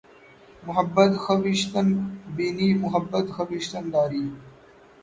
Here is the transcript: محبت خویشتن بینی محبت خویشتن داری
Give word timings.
محبت 0.63 1.17
خویشتن 1.17 2.17
بینی 2.35 2.73
محبت 2.73 3.31
خویشتن 3.31 3.89
داری 3.89 4.31